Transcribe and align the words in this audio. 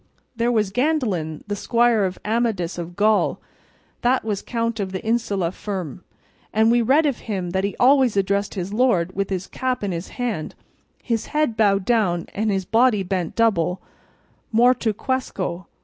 There 0.35 0.51
was 0.51 0.71
Gandalin, 0.71 1.43
the 1.45 1.55
squire 1.55 2.05
of 2.05 2.17
Amadis 2.25 2.79
of 2.79 2.95
Gaul, 2.95 3.39
that 4.01 4.25
was 4.25 4.41
Count 4.41 4.79
of 4.79 4.93
the 4.93 5.03
Insula 5.05 5.51
Firme, 5.51 6.03
and 6.51 6.71
we 6.71 6.81
read 6.81 7.05
of 7.05 7.19
him 7.19 7.51
that 7.51 7.63
he 7.63 7.75
always 7.79 8.17
addressed 8.17 8.55
his 8.55 8.73
lord 8.73 9.15
with 9.15 9.29
his 9.29 9.45
cap 9.45 9.83
in 9.83 9.91
his 9.91 10.07
hand, 10.07 10.55
his 11.03 11.27
head 11.27 11.55
bowed 11.55 11.85
down 11.85 12.25
and 12.33 12.49
his 12.49 12.65
body 12.65 13.03
bent 13.03 13.35
double, 13.35 13.79
more 14.51 14.73
turquesco. 14.73 15.67